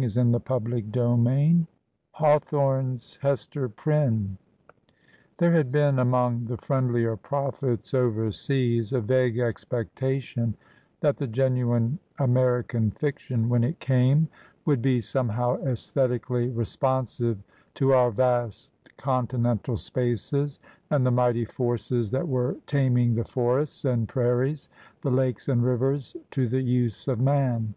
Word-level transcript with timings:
Digitized 0.00 0.44
by 0.44 0.80
VjOOQIC 0.80 1.66
HAWTHORNE'S 2.12 3.16
HESTER 3.20 3.68
PRYNNE 3.68 4.38
THERE 5.36 5.52
had 5.52 5.70
been 5.70 5.98
among 5.98 6.46
the 6.46 6.56
friendlier 6.56 7.18
prophets 7.18 7.92
overseas 7.92 8.94
a 8.94 9.02
vague 9.02 9.38
expectation 9.38 10.56
that 11.00 11.18
the 11.18 11.26
genuine 11.26 11.98
American 12.18 12.90
fiction, 12.92 13.50
when 13.50 13.62
it 13.62 13.78
came, 13.78 14.26
would 14.64 14.80
be 14.80 15.02
somehow 15.02 15.62
aesthetically 15.64 16.48
responsive 16.48 17.36
to 17.74 17.92
our 17.92 18.10
vast 18.10 18.72
continental 18.96 19.76
spaces 19.76 20.58
and 20.90 21.04
the 21.04 21.10
mighty 21.10 21.44
forces 21.44 22.10
that 22.10 22.26
were 22.26 22.56
taming 22.66 23.14
the 23.16 23.24
forests 23.24 23.84
and 23.84 24.08
prairies, 24.08 24.70
the 25.02 25.10
lakes 25.10 25.46
and 25.46 25.62
rivers, 25.62 26.16
to 26.30 26.48
the 26.48 26.62
use 26.62 27.06
of 27.06 27.20
man. 27.20 27.74